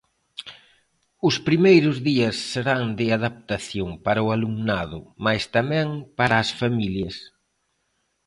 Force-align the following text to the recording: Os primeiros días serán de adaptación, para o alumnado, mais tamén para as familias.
Os 1.27 1.35
primeiros 1.47 1.97
días 2.09 2.35
serán 2.51 2.83
de 2.99 3.07
adaptación, 3.17 3.89
para 4.05 4.25
o 4.25 4.31
alumnado, 4.35 4.99
mais 5.25 5.43
tamén 5.55 5.87
para 6.17 6.35
as 6.43 6.49
familias. 6.61 7.15